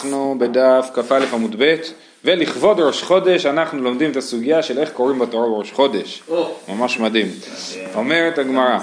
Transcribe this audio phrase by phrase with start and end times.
[0.00, 1.76] אנחנו בדף כ"א עמוד ב'
[2.24, 6.22] ולכבוד ראש חודש אנחנו לומדים את הסוגיה של איך קוראים בתורה בראש חודש.
[6.68, 7.26] ממש מדהים.
[7.94, 8.78] אומרת הגמרא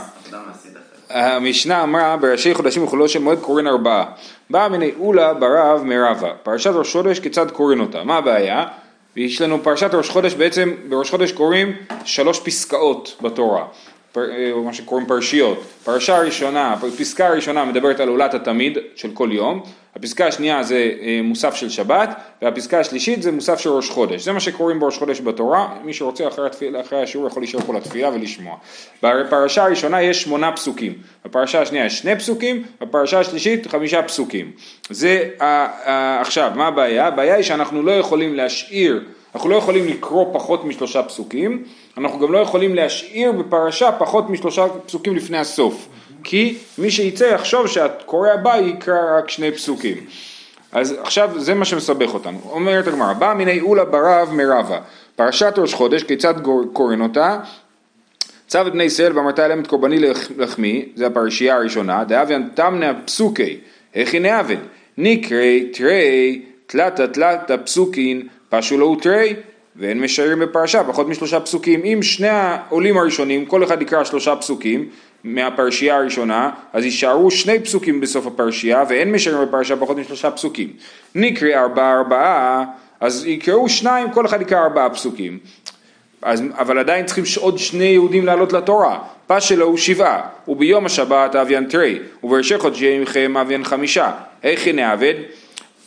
[1.10, 4.05] המשנה אמרה בראשי חודשים וחולו של מועד קוראים ארבעה.
[4.49, 6.31] באה מיני אולה ברב מרבה.
[6.44, 8.04] פרשת ראש חודש כיצד קוראים אותה?
[8.04, 8.66] מה הבעיה?
[9.16, 11.75] יש לנו פרשת ראש חודש בעצם בראש חודש קוראים
[12.05, 13.66] שלוש פסקאות בתורה
[14.66, 15.64] מה שקוראים פרשיות.
[15.84, 19.63] פרשה ראשונה, פסקה ראשונה מדברת על עולת התמיד של כל יום,
[19.95, 22.09] הפסקה השנייה זה אה, מוסף של שבת,
[22.41, 24.23] והפסקה השלישית זה מוסף של ראש חודש.
[24.23, 27.73] זה מה שקוראים בראש חודש בתורה, מי שרוצה אחרי, התפילה, אחרי השיעור יכול להישאר פה
[27.73, 28.55] לתפילה ולשמוע.
[29.03, 30.94] בפרשה הראשונה יש שמונה פסוקים,
[31.25, 34.52] בפרשה השנייה יש שני פסוקים, בפרשה השלישית חמישה פסוקים.
[34.89, 35.30] זה
[36.20, 37.08] עכשיו, מה הבעיה?
[37.08, 39.03] הבעיה היא שאנחנו לא יכולים להשאיר
[39.36, 41.64] אנחנו לא יכולים לקרוא פחות משלושה פסוקים,
[41.97, 45.88] אנחנו גם לא יכולים להשאיר בפרשה פחות משלושה פסוקים לפני הסוף,
[46.23, 49.97] כי מי שיצא יחשוב שהקורא הבא יקרא רק שני פסוקים.
[50.71, 52.39] אז עכשיו זה מה שמסבך אותנו.
[52.49, 54.79] אומרת הגמרא, בא מיני אולה ברב מרבה,
[55.16, 56.33] פרשת ראש חודש, כיצד
[56.73, 57.39] קוראים אותה?
[58.47, 60.00] צו את בני ישראל ואמרת להם את קורבני
[60.38, 63.57] לחמי, זה הפרשייה הראשונה, דאביאן תמנה פסוקי,
[63.95, 64.59] הכי נאבן,
[64.97, 69.35] נקרי תרי תלתה תלתה פסוקין פשו לו תרי
[69.75, 71.81] ואין משיירים בפרשה פחות משלושה פסוקים.
[71.83, 74.89] אם שני העולים הראשונים, כל אחד יקרא שלושה פסוקים
[75.23, 80.69] מהפרשייה הראשונה, אז יישארו שני פסוקים בסוף הפרשייה ואין משיירים בפרשה פחות משלושה פסוקים.
[81.16, 82.66] נקרא ארבעה ארבעה,
[82.99, 85.39] אז יקראו שניים, כל אחד יקרא ארבעה פסוקים.
[86.21, 88.99] אז, אבל עדיין צריכים עוד שני יהודים לעלות לתורה.
[89.27, 94.11] פס שלו הוא שבעה, וביום השבת אביין תרי, ובראשי חודשי מכם אביין חמישה.
[94.44, 95.13] איך נעבד?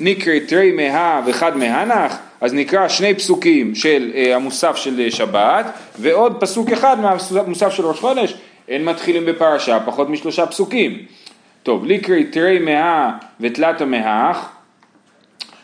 [0.00, 5.66] נקרא תרי מה וחד מהנח, אז נקרא שני פסוקים של uh, המוסף של אה, שבת
[5.98, 8.34] ועוד פסוק אחד מהמוסף של ראש חודש,
[8.68, 10.98] אין מתחילים בפרשה פחות משלושה פסוקים.
[11.62, 14.48] טוב, לקריא תרי מאה ותלת המאח,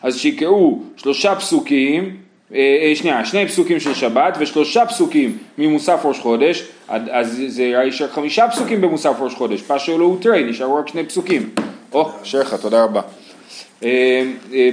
[0.02, 2.16] אז שיקראו שלושה פסוקים,
[2.54, 8.02] אה, אה, שנייה, שני פסוקים של שבת ושלושה פסוקים ממוסף ראש חודש, אז זה יש
[8.02, 11.50] רק חמישה פסוקים במוסף ראש חודש, פשו לא הותרי, נשארו רק שני פסוקים.
[11.92, 13.00] או, אשריך, תודה רבה.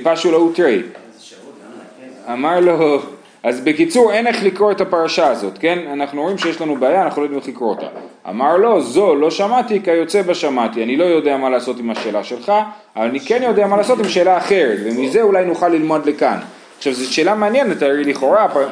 [0.03, 0.81] פשו לא הותרי.
[2.34, 3.00] אמר לו,
[3.44, 5.79] אז בקיצור אין איך לקרוא את הפרשה הזאת, כן?
[5.94, 7.88] אנחנו רואים שיש לנו בעיה, אנחנו לא יודעים איך לקרוא אותה.
[8.29, 12.23] אמר לו, זו לא שמעתי כיוצא בה שמעתי, אני לא יודע מה לעשות עם השאלה
[12.23, 12.53] שלך,
[12.95, 16.38] אבל אני כן יודע מה לעשות עם שאלה אחרת, ומזה אולי נוכל ללמוד לכאן.
[16.78, 18.68] עכשיו זו שאלה מעניינת, הרי לכאורה, פר...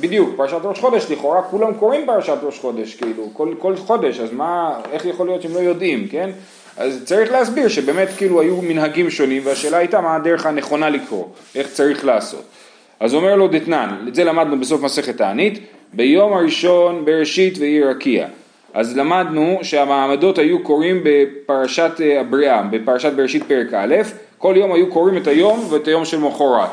[0.00, 4.32] בדיוק, פרשת ראש חודש, לכאורה כולם קוראים פרשת ראש חודש, כאילו, כל, כל חודש, אז
[4.32, 6.30] מה, איך יכול להיות שהם לא יודעים, כן?
[6.76, 11.24] אז צריך להסביר שבאמת כאילו היו מנהגים שונים והשאלה הייתה מה הדרך הנכונה לקרוא,
[11.54, 12.44] איך צריך לעשות.
[13.00, 15.58] אז אומר לו דתנן, את זה למדנו בסוף מסכת תענית,
[15.92, 18.26] ביום הראשון בראשית ויהי רקיע.
[18.74, 23.94] אז למדנו שהמעמדות היו קוראים בפרשת אה, הבריאה, בפרשת בראשית פרק א',
[24.38, 26.70] כל יום היו קוראים את היום ואת היום של מחרת.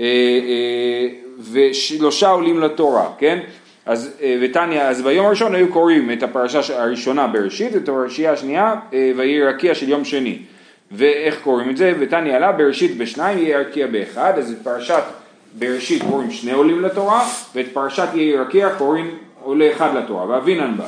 [0.00, 1.08] אה, אה,
[1.52, 3.38] ושלושה עולים לתורה, כן?
[3.86, 4.10] אז
[4.42, 9.74] ותניא, אז ביום הראשון היו קוראים את הפרשה הראשונה בראשית, ואת הפרשייה השנייה ויהי רקיע
[9.74, 10.38] של יום שני.
[10.92, 11.92] ואיך קוראים את זה?
[12.00, 15.02] ותניא עלה בראשית בשניים, יהי רקיע באחד, אז פרשת
[15.58, 17.24] בראשית קוראים שני עולים לתורה,
[17.54, 19.10] ואת פרשת יהי רקיע קוראים
[19.42, 20.84] עולה אחד לתורה, ואבינן בה.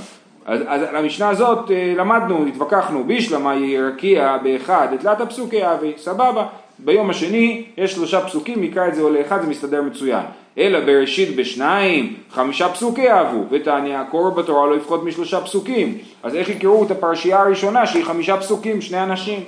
[0.46, 5.66] אז, אז על המשנה הזאת אה, למדנו, התווכחנו, בישלמה יהי רקיע באחד, את לתת הפסוקי
[5.66, 6.46] אבי, סבבה.
[6.78, 10.22] ביום השני יש שלושה פסוקים, נקרא את זה עולה אחד, זה מסתדר מצוין.
[10.58, 15.98] אלא בראשית בשניים, חמישה פסוקי אהבו, ותעניה, קורא בתורה לא יפחות משלושה פסוקים.
[16.22, 19.44] אז איך יקראו את הפרשייה הראשונה שהיא חמישה פסוקים, שני אנשים?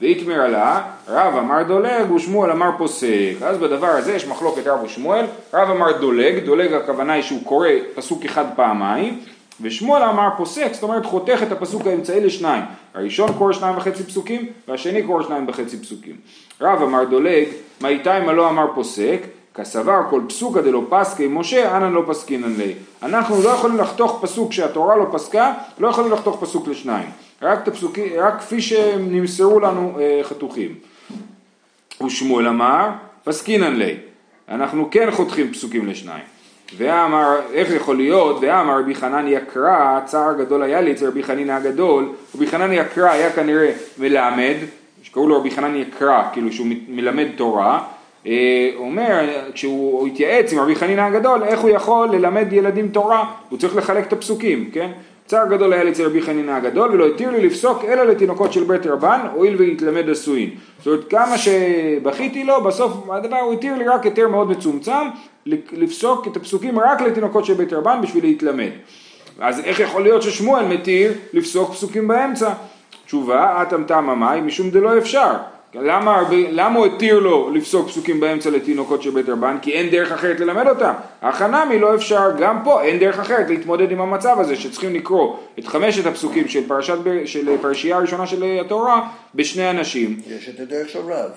[0.00, 3.34] ואיתמר לה, רב אמר דולג ושמואל אמר פוסק.
[3.42, 7.68] אז בדבר הזה יש מחלוקת רב ושמואל, רב אמר דולג, דולג הכוונה היא שהוא קורא
[7.94, 9.20] פסוק אחד פעמיים,
[9.60, 12.62] ושמואל אמר פוסק, זאת אומרת חותך את הפסוק האמצעי לשניים.
[12.94, 16.16] הראשון קורא שניים וחצי פסוקים, והשני קורא שניים וחצי פסוקים.
[16.60, 17.44] רב אמר דולג,
[17.80, 19.20] מה איתה אם לא אמר פוסק,
[19.54, 22.74] כסבר כל פסוקא דלא פסקי משה, אנא לא פסקינן לי.
[23.02, 27.10] אנחנו לא יכולים לחתוך פסוק שהתורה לא פסקה, לא יכולים לחתוך פסוק לשניים.
[27.42, 30.74] רק, הפסוקים, רק כפי שהם נמסרו לנו אה, חתוכים.
[32.06, 32.88] ושמואל אמר,
[33.24, 33.96] פסקינן לי.
[34.48, 36.24] אנחנו כן חותכים פסוקים לשניים.
[36.76, 41.52] ואמר, איך יכול להיות, ואמר רבי חנניה קרא, צער גדול היה לי אצל רבי חנינא
[41.52, 44.54] הגדול, רבי חנניה קרא היה כנראה מלמד,
[45.02, 47.84] שקראו לו רבי חנניה קרא, כאילו שהוא מלמד תורה,
[48.76, 53.76] אומר, כשהוא התייעץ עם רבי חנינא הגדול, איך הוא יכול ללמד ילדים תורה, הוא צריך
[53.76, 54.90] לחלק את הפסוקים, כן?
[55.26, 58.86] צער גדול היה אצל רבי חנינא הגדול ולא התיר לי לפסוק אלא לתינוקות של בית
[58.86, 60.50] רבן הואיל והתלמד עשוין.
[60.78, 65.08] זאת אומרת כמה שבכיתי לו בסוף הדבר הוא התיר לי רק היתר מאוד מצומצם
[65.72, 68.70] לפסוק את הפסוקים רק לתינוקות של בית רבן בשביל להתלמד.
[69.40, 72.52] אז איך יכול להיות ששמואל מתיר לפסוק פסוקים באמצע?
[73.06, 75.32] תשובה, אטם תמה מאי משום דלא אפשר.
[75.74, 79.56] למה, למה הוא התיר לו לפסוק פסוקים באמצע לתינוקות של בית רבן?
[79.62, 80.92] כי אין דרך אחרת ללמד אותם.
[81.22, 85.66] הכנמי לא אפשר, גם פה אין דרך אחרת להתמודד עם המצב הזה שצריכים לקרוא את
[85.66, 90.20] חמשת הפסוקים של, פרשת, של פרשייה הראשונה של התורה בשני אנשים.
[90.26, 91.30] יש את הדרך של רב.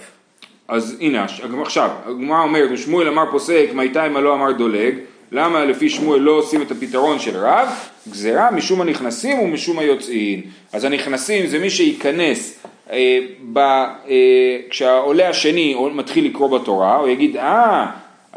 [0.68, 1.26] אז הנה,
[1.62, 4.96] עכשיו, הגמרא אומרת, שמואל אמר פוסק, מייתיים לא אמר דולג,
[5.36, 7.68] למה לפי שמואל לא עושים את הפתרון של רב?
[8.10, 10.42] גזירה משום הנכנסים ומשום היוצאים.
[10.74, 12.60] אז הנכנסים זה מי שייכנס
[12.92, 13.20] אה,
[13.54, 17.86] ב, אה, כשהעולה השני מתחיל לקרוא בתורה, הוא יגיד, אה,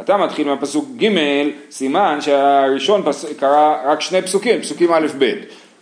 [0.00, 1.08] אתה מתחיל מהפסוק ג',
[1.70, 5.32] סימן שהראשון פס, קרא רק שני פסוקים, פסוקים א' ב',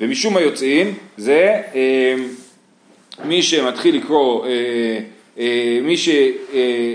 [0.01, 2.15] ומשום היוצאים זה אה,
[3.25, 4.51] מי שמתחיל לקרוא, אה,
[5.39, 6.09] אה, מי ש...
[6.55, 6.95] אה,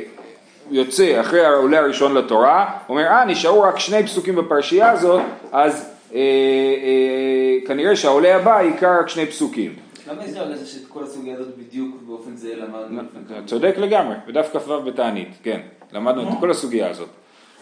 [0.72, 5.22] יוצא אחרי העולה הראשון לתורה, אומר אה נשארו רק שני פסוקים בפרשייה הזאת,
[5.52, 9.76] אז אה, אה, כנראה שהעולה הבא יקרא רק שני פסוקים.
[10.08, 13.02] למה יש הרגשה שאת כל הסוגיה הזאת בדיוק באופן זה למדנו?
[13.26, 15.60] אתה צודק לגמרי, בדף כ"ו בתענית, כן,
[15.92, 17.10] למדנו את כל הסוגיה הזאת.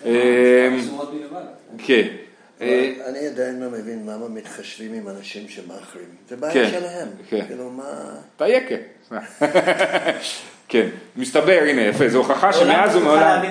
[0.06, 0.70] אה,
[1.78, 2.08] כן.
[3.10, 6.06] אני עדיין לא מבין למה מתחשבים עם אנשים שמאחרים.
[6.30, 7.08] זה בעיה כן, שלהם.
[7.30, 7.46] כן.
[7.48, 7.84] כאילו מה...
[8.36, 8.76] אתה יקה.
[10.70, 10.88] כן,
[11.18, 13.42] מסתבר, הנה יפה, זו הוכחה שמאז ומעולם...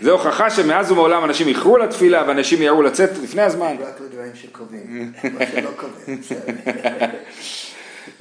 [0.00, 3.76] זה הוכחה שמאז ומעולם אנשים איחרו לתפילה ואנשים יראו לצאת לפני הזמן.
[3.80, 6.20] רק לדברים שקובעים, מה שלא קובעים,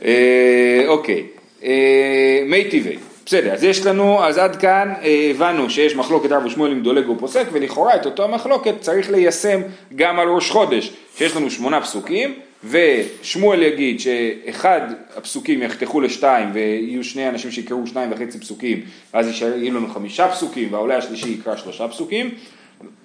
[0.05, 1.23] אה, אוקיי,
[1.63, 2.97] אה, מי טבעי.
[3.25, 7.09] בסדר, אז יש לנו, אז עד כאן אה, הבנו שיש מחלוקת רב ושמואל עם דולג
[7.09, 9.61] ופוסק ולכאורה את אותו המחלוקת צריך ליישם
[9.95, 14.81] גם על ראש חודש, שיש לנו שמונה פסוקים ושמואל יגיד שאחד
[15.15, 18.81] הפסוקים יחתכו לשתיים ויהיו שני אנשים שיקראו שניים וחצי פסוקים
[19.13, 22.35] ואז יהיו לנו חמישה פסוקים והעולה השלישי יקרא שלושה פסוקים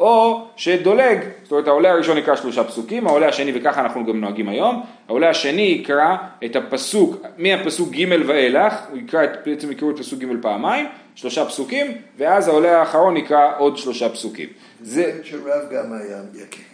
[0.00, 4.48] או שדולג, זאת אומרת העולה הראשון יקרא שלושה פסוקים, העולה השני וככה אנחנו גם נוהגים
[4.48, 9.98] היום, העולה השני יקרא את הפסוק, מהפסוק ג' ואילך, הוא יקרא, את, בעצם יקראו את
[9.98, 11.86] פסוק ג' פעמיים, שלושה פסוקים,
[12.18, 14.48] ואז העולה האחרון יקרא עוד שלושה פסוקים.
[14.80, 15.20] זה...
[15.22, 16.69] שרב גם היה יקי.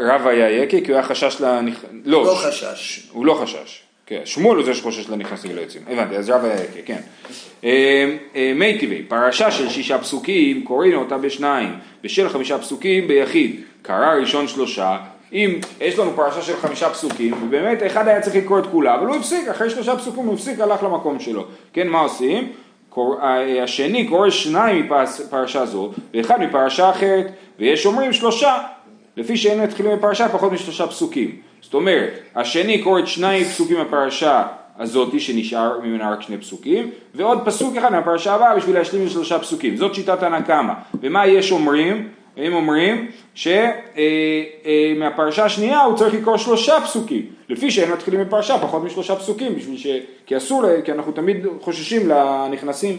[0.00, 1.84] רב היה יקי כי הוא היה חשש לנכ...
[2.04, 3.08] לא, לא חשש.
[3.12, 3.82] הוא לא חשש.
[4.06, 5.82] כן, שמואל הוא זה שחושש לנכנסים וליוצאים.
[5.88, 7.00] הבנתי, אז רב היה יקי, כן.
[7.64, 11.74] אה, אה, מי טבעי, פרשה של שישה פסוקים, קוראים אותה בשניים,
[12.04, 13.60] ושל חמישה פסוקים ביחיד.
[13.82, 14.96] קרא ראשון שלושה,
[15.32, 19.06] אם יש לנו פרשה של חמישה פסוקים, ובאמת אחד היה צריך לקרוא את כולה, אבל
[19.06, 21.44] הוא הפסיק, אחרי שלושה פסוקים הוא הפסיק, הלך למקום שלו.
[21.72, 22.52] כן, מה עושים?
[23.62, 24.88] השני קורא שניים
[25.26, 27.26] מפרשה זו, ואחד מפרשה אחרת,
[27.58, 28.58] ויש אומרים שלושה,
[29.16, 31.36] לפי שאין מתחילים בפרשה פחות משלושה פסוקים.
[31.60, 34.42] זאת אומרת, השני קורא את שניים פסוקים בפרשה
[34.78, 39.76] הזאתי שנשאר ממנה רק שני פסוקים, ועוד פסוק אחד מהפרשה הבאה בשביל להשלים לשלושה פסוקים.
[39.76, 40.74] זאת שיטת הנקמה.
[41.00, 42.08] ומה יש אומרים?
[42.36, 48.58] הם אומרים שמהפרשה אה, אה, השנייה הוא צריך לקרוא שלושה פסוקים, לפי שהם מתחילים בפרשה
[48.58, 49.86] פחות משלושה פסוקים, בשביל ש...
[50.26, 52.96] כי אסור, כי אנחנו תמיד חוששים לנכנסים.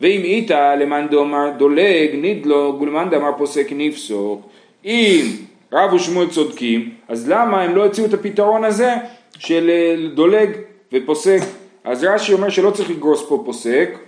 [0.00, 4.48] ואם איתה למאן דאמר דולג נידלו גולמאן דאמר פוסק נפסוק,
[4.84, 5.26] אם
[5.72, 8.94] רב ושמואל צודקים, אז למה הם לא הציעו את הפתרון הזה
[9.38, 10.50] של אה, דולג
[10.92, 11.40] ופוסק?
[11.84, 13.98] אז רש"י אומר שלא צריך לגרוס פה פוסק,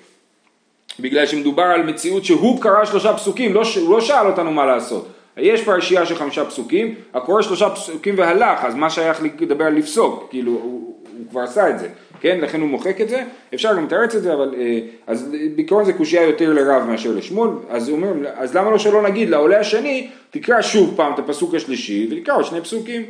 [1.01, 5.09] בגלל שמדובר על מציאות שהוא קרא שלושה פסוקים, לא, הוא לא שאל אותנו מה לעשות.
[5.37, 10.27] יש פרשייה של חמישה פסוקים, הקורא שלושה פסוקים והלך, אז מה שייך לדבר על לפסוק?
[10.31, 11.89] כאילו, הוא, הוא כבר עשה את זה,
[12.23, 12.39] כן?
[12.41, 13.23] לכן הוא מוחק את זה,
[13.55, 14.55] אפשר גם לתרץ את זה, אבל...
[14.59, 18.79] אה, אז בעיקרון זה קושייה יותר לרב מאשר לשמואל, אז הוא אומר, אז למה לא
[18.79, 23.03] שלא נגיד לעולה השני, תקרא שוב פעם את הפסוק השלישי, ותקרא עוד שני פסוקים.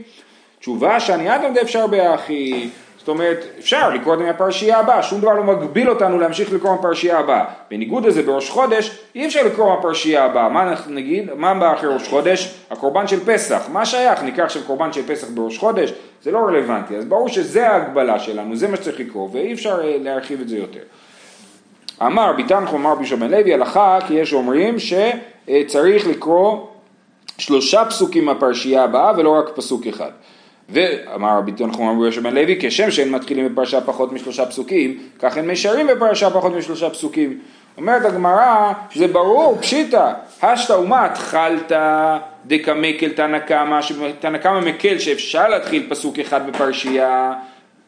[0.61, 2.69] תשובה שאני אדם די אפשר באחי,
[3.03, 6.73] זאת אומרת, אפשר לקרוא את זה מהפרשייה הבאה, שום דבר לא מגביל אותנו להמשיך לקרוא
[6.73, 7.45] מהפרשייה הבאה.
[7.71, 10.49] בניגוד לזה בראש חודש, אי אפשר לקרוא מהפרשייה הבאה.
[10.49, 11.31] מה אנחנו נגיד?
[11.35, 12.55] מה בא אחרי ראש חודש?
[12.71, 13.69] הקורבן של פסח.
[13.73, 14.23] מה שייך?
[14.23, 15.93] ניקח עכשיו קורבן של פסח בראש חודש?
[16.23, 16.97] זה לא רלוונטי.
[16.97, 20.57] אז ברור שזה ההגבלה שלנו, זה מה שצריך לקרוא, ואי אפשר אה, להרחיב את זה
[20.57, 20.83] יותר.
[22.03, 26.67] אמר ביטן חומר בישוע בן לוי, הלכה כי יש אומרים שצריך לקרוא
[27.39, 30.11] שלושה פסוקים מהפרשייה הבאה ולא רק פסוק אחד.
[30.73, 35.37] ואמר רבי תנחום רבי יהושע בן לוי, כשם שהם מתחילים בפרשה פחות משלושה פסוקים, כך
[35.37, 37.39] הם משארים בפרשה פחות משלושה פסוקים.
[37.77, 40.13] אומרת הגמרא, זה ברור, פשיטא,
[40.43, 41.73] השתא ומה התחלת
[42.47, 43.81] דקמקל תנא קמא,
[44.21, 47.33] תנא קמא מקל שאפשר להתחיל פסוק אחד בפרשייה,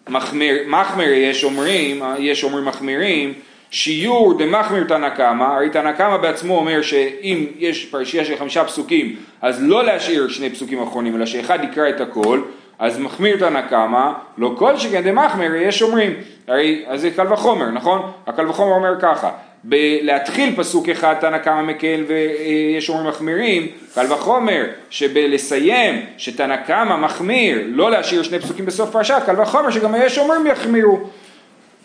[0.08, 3.32] מחמיר, מחמיר יש אומרים, יש אומרים מחמירים,
[3.70, 9.16] שיעור דמחמיר תנא קמא, הרי תנא קמא בעצמו אומר שאם יש פרשייה של חמישה פסוקים,
[9.42, 12.40] אז לא להשאיר שני פסוקים אחרונים, אלא שאחד יקרא את הכל,
[12.78, 16.14] אז מחמיר תנא קמא, לא כל שכן דמחמיר, יש אומרים,
[16.48, 18.12] הרי אז זה קל וחומר, נכון?
[18.26, 19.30] הקל וחומר אומר ככה,
[19.64, 27.62] בלהתחיל פסוק אחד תנא קמא מקל ויש אומרים מחמירים, קל וחומר שבלסיים שתנא קמא מחמיר,
[27.66, 31.00] לא להשאיר שני פסוקים בסוף פרשה, קל וחומר שגם יש אומרים יחמירו.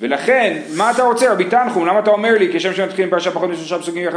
[0.01, 3.79] ולכן, מה אתה רוצה רבי תנחום, למה אתה אומר לי כשם שמתחילים בפרשה פחות משלושה
[3.79, 4.09] פסוקים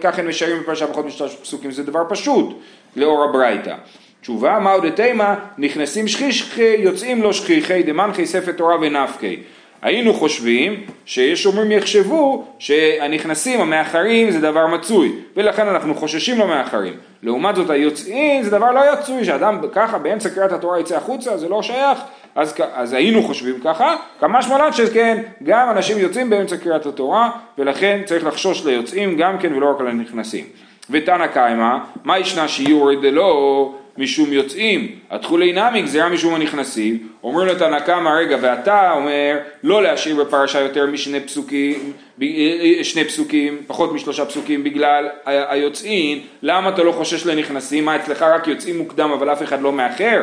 [0.00, 2.58] ככה הם נשארים בפרשה פחות משלושה פסוקים, זה דבר פשוט
[2.96, 3.74] לאור הברייתא.
[4.20, 9.42] תשובה, מה עוד תימא, נכנסים שכיחי, יוצאים לו שכיחי, דמנחי ספר תורה ונפקי.
[9.82, 16.94] היינו חושבים שיש אומרים יחשבו שהנכנסים המאחרים זה דבר מצוי ולכן אנחנו חוששים למאחרים.
[17.22, 21.48] לעומת זאת היוצאים זה דבר לא יצוי שאדם ככה באמצע קריאת התורה יצא החוצה זה
[21.48, 21.98] לא שייך.
[22.34, 28.00] אז, אז היינו חושבים ככה כמה שמלן שכן גם אנשים יוצאים באמצע קריאת התורה ולכן
[28.04, 30.44] צריך לחשוש ליוצאים גם כן ולא רק לנכנסים.
[30.90, 37.80] ותנא קיימא מה ישנה שיעור דלא משום יוצאים, התכולי נמי גזירה משום הנכנסים, אומרים לתנא
[37.80, 41.92] קמא רגע ואתה אומר לא להשאיר בפרשה יותר משני פסוקים,
[42.82, 48.46] שני פסוקים, פחות משלושה פסוקים בגלל היוצאים, למה אתה לא חושש לנכנסים, מה אצלך רק
[48.46, 50.22] יוצאים מוקדם אבל אף אחד לא מאחר?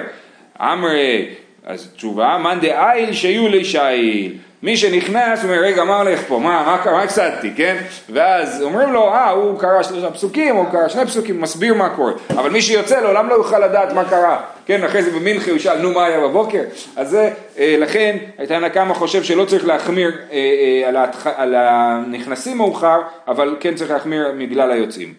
[0.62, 1.25] אמרי,
[1.65, 4.34] אז תשובה, מאן דאיל שיהיו לישאיל
[4.64, 6.40] מי שנכנס אומר רגע מה הולך פה?
[6.40, 7.52] מה, מה, מה הפסדתי?
[7.56, 7.78] כן?
[8.10, 12.12] ואז אומרים לו אה הוא קרא שלושה פסוקים הוא קרא שני פסוקים מסביר מה קורה.
[12.30, 14.40] אבל מי שיוצא לעולם לא יוכל לדעת מה קרה?
[14.66, 16.62] כן אחרי זה במינכי הוא ישאל נו מה היה בבוקר?
[16.96, 21.28] אז זה אה, לכן הייתה נקמה חושב שלא צריך להחמיר אה, אה, על, התח...
[21.28, 25.14] על הנכנסים מאוחר אבל כן צריך להחמיר בגלל היוצאים.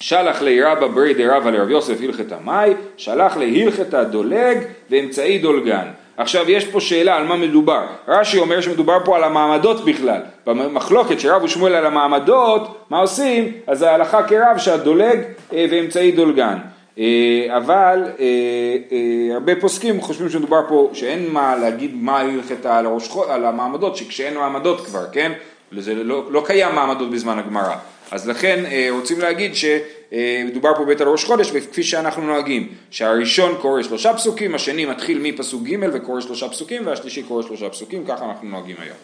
[0.00, 4.58] שלח לי רבא ברי דרבא לרב יוסף הלכת המאי שלח לי הלכת דולג
[4.90, 7.86] ואמצעי דולגן עכשיו יש פה שאלה על מה מדובר.
[8.08, 10.20] רש"י אומר שמדובר פה על המעמדות בכלל.
[10.46, 13.52] במחלוקת שרב ושמואל על המעמדות, מה עושים?
[13.66, 15.18] אז ההלכה כרב שהדולג
[15.52, 16.58] אה, ואמצעי דולגן.
[16.98, 22.86] אה, אבל אה, הרבה פוסקים חושבים שמדובר פה שאין מה להגיד מה הלכת על,
[23.28, 25.32] על המעמדות, שכשאין מעמדות כבר, כן?
[25.78, 27.76] זה לא, לא קיים מעמדות בזמן הגמרא.
[28.10, 29.64] אז לכן רוצים להגיד ש...
[30.12, 34.84] אה, מדובר פה בית על ראש חודש וכפי שאנחנו נוהגים שהראשון קורא שלושה פסוקים השני
[34.84, 38.96] מתחיל מפסוק ג' וקורא שלושה פסוקים והשלישי קורא שלושה פסוקים ככה אנחנו נוהגים היום.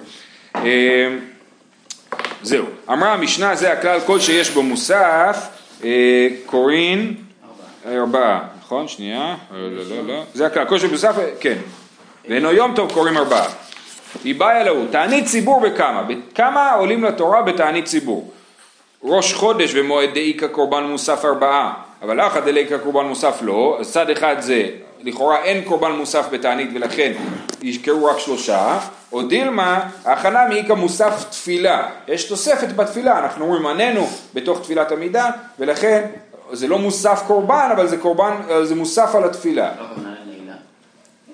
[0.56, 1.16] אה,
[2.42, 2.66] זהו.
[2.92, 5.48] אמרה המשנה זה הכלל כל שיש בו מוסף
[5.84, 7.14] אה, קוראים
[7.86, 8.40] ארבעה.
[8.60, 8.88] נכון?
[8.88, 9.36] שנייה.
[9.52, 10.22] לא לא לא.
[10.34, 10.64] זה הכלל.
[10.64, 11.58] כל שיש בו מוסף כן.
[12.28, 13.63] ואינו יום טוב קוראים ארבעה
[14.24, 16.02] היא באה לו תענית ציבור בכמה?
[16.02, 18.30] בכמה עולים לתורה בתענית ציבור?
[19.02, 24.10] ראש חודש ומועד דאיכא קורבן מוסף ארבעה, אבל אחא דליקא קורבן מוסף לא, אז צד
[24.10, 24.68] אחד זה,
[25.00, 27.12] לכאורה אין קורבן מוסף בתענית ולכן
[27.62, 28.78] יזכרו רק שלושה,
[29.12, 35.30] או דילמה, הכנה מאיכא מוסף תפילה, יש תוספת בתפילה, אנחנו אומרים עננו בתוך תפילת עמידה,
[35.58, 36.06] ולכן
[36.52, 39.70] זה לא מוסף קורבן, אבל זה קורבן, זה מוסף על התפילה.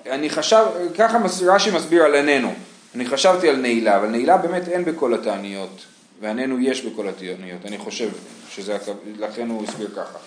[0.09, 0.65] אני חשב,
[0.97, 2.53] ככה רש"י מסביר על עננו,
[2.95, 5.85] אני חשבתי על נעילה, אבל נעילה באמת אין בכל התעניות.
[6.21, 8.09] ועננו יש בכל התיאוניות, אני חושב
[8.49, 8.77] שזה,
[9.19, 10.19] לכן הוא הסביר ככה.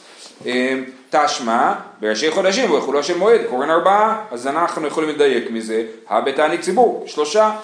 [0.47, 6.61] אמ, תשמע, בראשי חודשים ויכולו של מועד, קורן ארבעה, אז אנחנו יכולים לדייק מזה, הבתענית
[6.61, 7.57] ציבור, שלושה.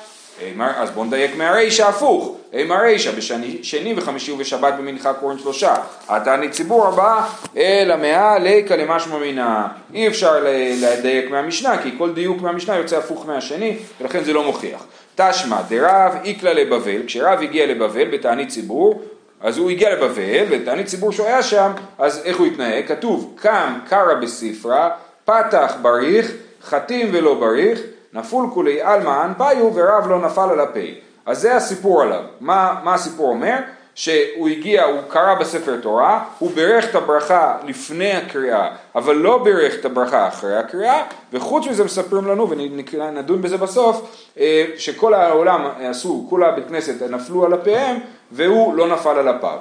[0.76, 5.74] אז בואו נדייק מהרישא הפוך, אם הרישא בשני וחמישי ובשבת במנחה קוראים שלושה,
[6.08, 10.44] התענית ציבור ארבעה, אלא מאה ליקה למשמע מינה, אי אפשר
[10.82, 14.84] לדייק מהמשנה, כי כל דיוק מהמשנה יוצא הפוך מהשני, ולכן זה לא מוכיח.
[15.14, 19.02] תשמע דרב איקלה לבבל, כשרב הגיע לבבל בתענית ציבור,
[19.40, 22.88] אז הוא הגיע לבבל, בתענית ציבור שהוא היה שם, אז איך הוא התנהג?
[22.88, 24.90] כתוב, קם קרא בספרה,
[25.24, 26.32] פתח בריך,
[26.62, 27.80] חתים ולא בריך,
[28.12, 30.80] נפול כולי עלמא אנפיו ורב לא נפל על הפה.
[31.26, 32.22] אז זה הסיפור עליו.
[32.40, 33.56] מה, מה הסיפור אומר?
[33.94, 39.74] שהוא הגיע, הוא קרא בספר תורה, הוא בירך את הברכה לפני הקריאה, אבל לא בירך
[39.80, 41.02] את הברכה אחרי הקריאה,
[41.32, 47.44] וחוץ מזה מספרים לנו, ונדון בזה בסוף, אה, שכל העולם עשו, כל הבית כנסת נפלו
[47.44, 47.96] על אפיהם,
[48.32, 49.58] והוא לא נפל על אפיו.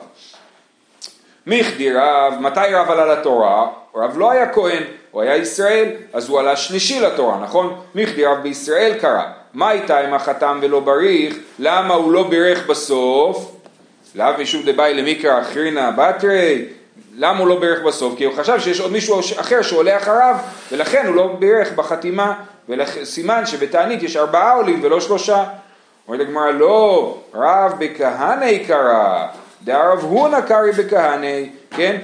[1.49, 3.67] מיכדי רב, מתי רב עלה לתורה?
[3.95, 7.79] רב לא היה כהן, הוא היה ישראל, אז הוא עלה שלישי לתורה, נכון?
[7.95, 9.23] מיכדי רב בישראל קרא.
[9.53, 11.35] מה איתה עם החתם ולא בריך?
[11.59, 13.51] למה הוא לא בירך בסוף?
[14.15, 16.65] לאו משום דבאי למיקרא אחרינה בתרי,
[17.17, 18.17] למה הוא לא בירך בסוף?
[18.17, 20.35] כי הוא חשב שיש עוד מישהו אחר שעולה אחריו,
[20.71, 22.33] ולכן הוא לא בירך בחתימה,
[22.69, 25.43] וסימן שבתענית יש ארבעה עולים ולא שלושה.
[26.07, 29.27] אומרת הגמרא, לא, רב בכהני קרא,
[29.63, 31.97] דרב הונא קרעי בכהני, כן?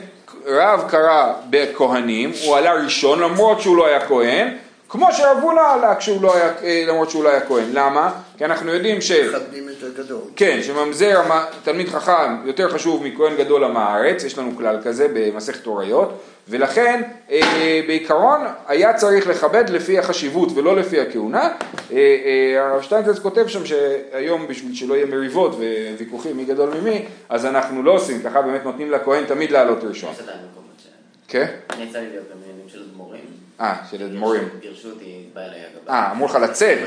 [0.45, 4.47] רב קרא בכהנים, הוא עלה ראשון למרות שהוא לא היה כהן,
[4.89, 7.65] כמו שרב הונא עלה כשהוא לא היה, אה, למרות שהוא לא היה כהן.
[7.73, 8.11] למה?
[8.37, 9.11] כי אנחנו יודעים ש...
[9.11, 10.21] מכבדים את הגדול.
[10.35, 11.21] כן, שממזר
[11.63, 17.01] תלמיד חכם יותר חשוב מכהן גדול עם הארץ, יש לנו כלל כזה במסכת תוריות, ולכן
[17.31, 21.41] אה, בעיקרון היה צריך לכבד לפי החשיבות ולא לפי הכהונה.
[21.91, 25.55] אה, אה, הרב כותב שם שהיום בשביל שלא יהיה מריבות
[25.97, 30.13] וויכוחים מי גדול ממי, אז אנחנו לא עושים, ככה באמת נותנים לכהן תמיד לעלות ראשון.
[31.27, 31.45] כן?
[31.69, 33.25] אני יצא לי להיות במעניינים של אדמו"רים.
[33.61, 34.49] אה, של אדמו"רים.
[34.59, 35.93] גירשו אותי, בא אליי הגבה.
[35.93, 36.77] אה, אמרו לך לצאת.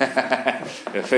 [0.94, 1.16] יפה.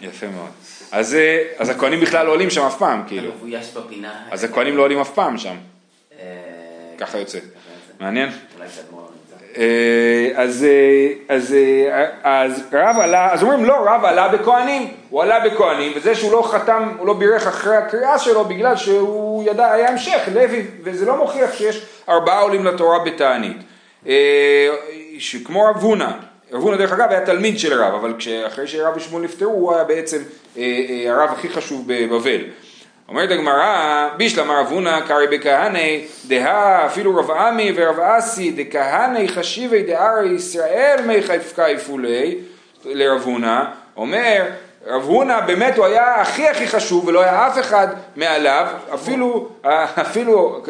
[0.00, 0.50] יפה מאוד.
[0.92, 3.32] אז, אה, אז הכהנים בכלל לא עולים שם אף פעם, כאילו.
[3.32, 4.12] מבויש בפינה.
[4.30, 5.54] אז הכהנים לא עולים אף פעם שם.
[6.20, 6.26] אה,
[6.98, 7.38] ככה יוצא.
[8.00, 8.30] מעניין?
[8.30, 8.82] קצת
[9.56, 10.66] אה, אז,
[11.28, 11.54] אז,
[12.22, 16.42] אז רב עלה, אז אומרים לא, רב עלה בכהנים, הוא עלה בכהנים, וזה שהוא לא
[16.42, 21.16] חתם, הוא לא בירך אחרי הקריאה שלו בגלל שהוא ידע, היה המשך, לוי, וזה לא
[21.16, 23.56] מוכיח שיש ארבעה עולים לתורה בתענית.
[25.44, 26.10] כמו רב הונא,
[26.52, 28.14] רב הונא דרך אגב היה תלמיד של רב, אבל
[28.46, 30.18] אחרי שרב ושמואל נפטרו הוא היה בעצם
[31.06, 32.40] הרב הכי חשוב בבבל.
[33.08, 39.82] אומרת הגמרא, בישלם רב הונא קרעי בכהני, דהה אפילו רב עמי ורב אסי, דכהני חשיבי
[39.82, 42.38] דארי ישראל מי חיפקייפו לי,
[42.84, 43.64] לרב הונא,
[43.96, 44.44] אומר
[44.86, 49.48] רב הונא באמת הוא היה הכי הכי חשוב ולא היה אף אחד מעליו, אפילו,
[50.00, 50.62] אפילו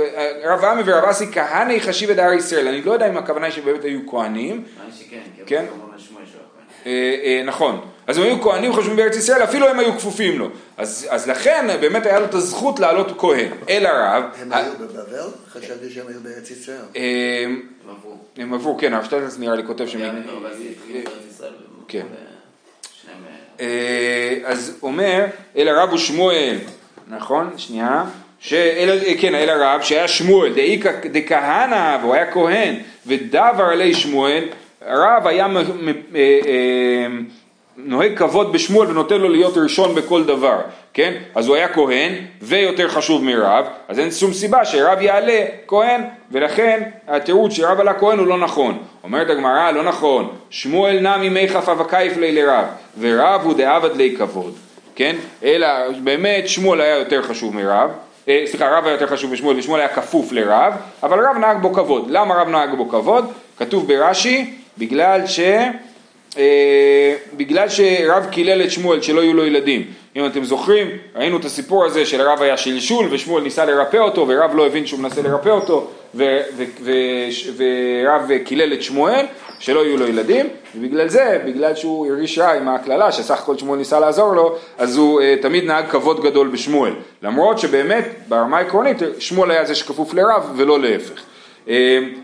[0.44, 3.84] רב עמי ורב אסי כהני חשיבי דארי ישראל, אני לא יודע אם הכוונה היא שבאמת
[3.84, 4.64] היו כהנים,
[5.46, 5.64] כן?
[6.86, 10.48] אה, אה, נכון, אז הם היו כהנים חשובים בארץ ישראל, אפילו הם היו כפופים לו.
[10.76, 14.24] אז, אז לכן באמת היה לו את הזכות לעלות כהן אל הרב.
[14.40, 15.28] הם היו בבבל?
[15.48, 16.82] חשבתי שהם היו בארץ ישראל.
[16.96, 17.46] אה,
[18.36, 20.22] הם עברו, כן, הרב שטלטס נראה לי כותב שהם...
[21.88, 22.06] כן.
[24.44, 25.24] אז אומר,
[25.56, 26.56] אל הרב הוא שמואל,
[27.08, 27.50] נכון?
[27.56, 28.04] שנייה.
[28.40, 32.74] שאל, כן, אל הרב שהיה שמואל, דאיכא דכהנא, והוא היה כהן,
[33.06, 34.44] ודבר עלי שמואל,
[34.86, 35.62] הרב היה אה,
[36.14, 37.06] אה,
[37.76, 40.58] נוהג כבוד בשמואל ונותן לו להיות ראשון בכל דבר,
[40.94, 41.14] כן?
[41.34, 42.12] אז הוא היה כהן
[42.42, 46.00] ויותר חשוב מרב, אז אין שום סיבה שרב יעלה כהן,
[46.30, 48.78] ולכן התירוץ שרב עלה כהן הוא לא נכון.
[49.04, 52.64] אומרת הגמרא, לא נכון, שמואל נע ממי חפה וקייף לי לרב,
[53.00, 54.54] ורב הוא דעבד לי כבוד,
[54.96, 55.16] כן?
[55.44, 55.68] אלא
[56.02, 57.90] באמת שמואל היה יותר חשוב מרב,
[58.28, 61.72] אה, סליחה, רב היה יותר חשוב משמואל ושמואל היה כפוף לרב, אבל רב נהג בו
[61.72, 62.10] כבוד.
[62.10, 63.32] למה רב נהג בו כבוד?
[63.56, 65.40] כתוב ברש"י, בגלל ש...
[66.38, 69.84] אה, בגלל שרב קילל את שמואל שלא יהיו לו ילדים.
[70.16, 74.54] אם אתם זוכרים, ראינו את הסיפור הזה שלרב היה שלשול ושמואל ניסה לרפא אותו ורב
[74.54, 75.90] לא הבין שהוא מנסה לרפא אותו
[77.56, 79.26] ורב קילל את שמואל
[79.58, 80.48] שלא יהיו לו ילדים.
[80.76, 84.96] ובגלל זה, בגלל שהוא הרגיש רע עם ההקללה שסך הכל שמואל ניסה לעזור לו אז
[84.96, 86.92] הוא uh, תמיד נהג כבוד גדול בשמואל.
[87.22, 91.22] למרות שבאמת ברמה העקרונית שמואל היה זה שכפוף לרב ולא להפך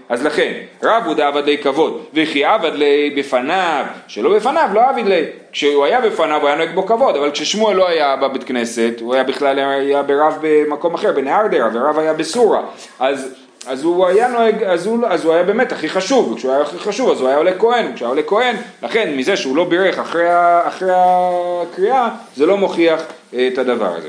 [0.08, 5.06] אז לכן, רב הוא דעבד לי כבוד, וכי עבד לי בפניו, שלא בפניו לא עבד
[5.06, 8.92] לי, כשהוא היה בפניו הוא היה נוהג בו כבוד, אבל כששמואל לא היה בבית כנסת,
[9.00, 12.62] הוא היה בכלל היה ברב במקום אחר, בנהרדרה, ורב היה בסורה,
[13.00, 13.34] אז
[13.66, 16.78] אז הוא היה נוהג, אז הוא, אז הוא היה באמת הכי חשוב, וכשהוא היה הכי
[16.78, 19.98] חשוב אז הוא היה עולה כהן, כשהוא היה עולה כהן, לכן מזה שהוא לא בירך
[19.98, 20.28] אחרי,
[20.68, 24.08] אחרי הקריאה, זה לא מוכיח את הדבר הזה.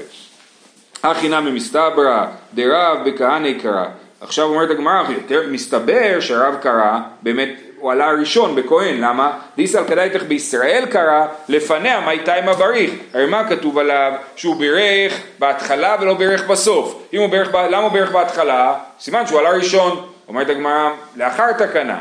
[1.03, 3.85] הכי נמי מסתברא, דרב בכהני קרא,
[4.21, 5.03] עכשיו אומרת הגמרא,
[5.49, 9.31] מסתבר שהרב קרא, באמת הוא עלה ראשון בכהן, למה?
[9.55, 12.91] דיסל כדאיתך בישראל קרא, לפניה מי תימא בריך.
[13.13, 14.13] הרי מה כתוב עליו?
[14.35, 17.07] שהוא בירך בהתחלה ולא בירך בסוף.
[17.13, 18.75] אם הוא בירך, למה הוא בירך בהתחלה?
[18.99, 20.07] סימן שהוא עלה ראשון.
[20.27, 21.99] אומרת הגמרא, לאחר תקנה.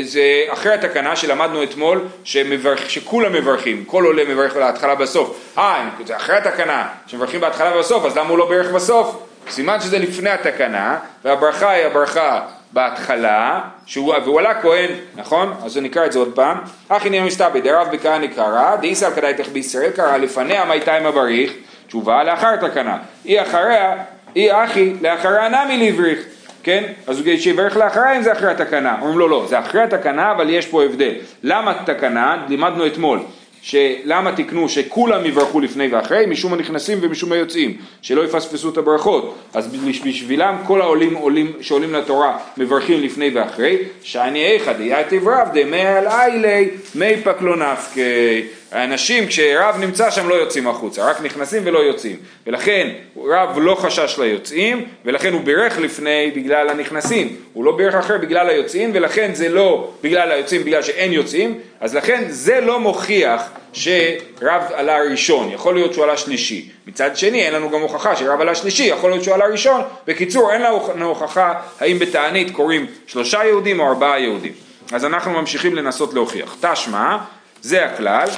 [0.00, 5.54] זה אחרי התקנה שלמדנו אתמול, שמברכ, שכולם מברכים, כל עולה מברך בהתחלה בסוף.
[5.58, 9.27] אה, זה אחרי התקנה, שמברכים בהתחלה ובסוף, אז למה הוא לא בירך בסוף?
[9.50, 12.40] סימן שזה לפני התקנה, והברכה היא הברכה
[12.72, 15.54] בהתחלה, שהוא, והוא עלה כהן, נכון?
[15.64, 16.58] אז נקרא את זה עוד פעם.
[16.88, 21.52] אחי נהיה מסתבר, דרב בכהני קרא, דאיסל כדאיתך בישראל קרא, לפניה מי תימא בריך,
[21.86, 22.98] תשובה לאחר תקנה.
[23.24, 23.94] אי אחריה,
[24.36, 26.18] אי אחי, לאחריה נמי לבריך.
[26.62, 26.84] כן?
[27.06, 28.96] אז הוא שיברך לאחריה אם זה אחרי התקנה.
[29.00, 31.14] אומרים לו לא, זה אחרי התקנה אבל יש פה הבדל.
[31.42, 32.44] למה תקנה?
[32.48, 33.20] לימדנו אתמול.
[33.68, 39.38] שלמה תקנו שכולם יברכו לפני ואחרי, משום הנכנסים ומשום היוצאים, שלא יפספסו את הברכות.
[39.54, 39.68] אז
[40.04, 46.06] בשבילם כל העולים עולים, שעולים לתורה מברכים לפני ואחרי, שאני איכא דייתיב רב דמי על
[46.06, 48.42] איילי מי פקלו נפקי.
[48.72, 52.16] האנשים כשרב נמצא שם לא יוצאים החוצה, רק נכנסים ולא יוצאים.
[52.46, 57.36] ולכן רב לא חשש ליוצאים, ולכן הוא בירך לפני בגלל הנכנסים.
[57.52, 61.94] הוא לא בירך אחר בגלל היוצאים, ולכן זה לא בגלל היוצאים, בגלל שאין יוצאים, אז
[61.94, 66.68] לכן זה לא מוכיח שרב עלה ראשון, יכול להיות שהוא עלה שלישי.
[66.86, 69.80] מצד שני אין לנו גם הוכחה שרב עלה שלישי, יכול להיות שהוא עלה ראשון.
[70.06, 74.52] בקיצור אין לנו הוכחה האם בתענית קוראים שלושה יהודים או ארבעה יהודים.
[74.92, 76.56] אז אנחנו ממשיכים לנסות להוכיח.
[76.60, 77.16] תשמע,
[77.62, 78.28] זה הכלל,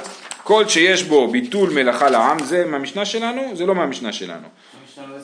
[0.43, 3.41] כל שיש בו ביטול מלאכה לעם, זה מהמשנה שלנו?
[3.53, 4.47] זה לא מהמשנה שלנו.
[4.97, 5.17] לא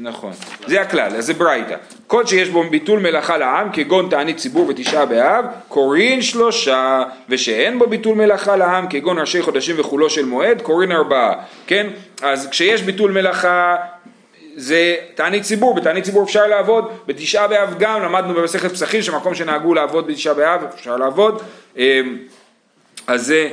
[0.00, 0.32] נכון,
[0.66, 1.76] זה הכלל, אז זה ברייתא.
[2.06, 7.86] כל שיש בו ביטול מלאכה לעם, כגון תענית ציבור ותשעה באב, קורין שלושה, ושאין בו
[7.86, 11.34] ביטול מלאכה לעם, כגון ראשי חודשים וחולו של מועד, קורין ארבעה,
[11.66, 11.86] כן?
[12.22, 13.76] אז כשיש ביטול מלאכה,
[14.56, 19.74] זה תענית ציבור, בתענית ציבור אפשר לעבוד, בתשעה באב גם, למדנו במסכת פסחים שמקום שנהגו
[19.74, 21.42] לעבוד בתשעה באב אפשר לעבוד,
[21.78, 22.00] אה,
[23.06, 23.48] אז זה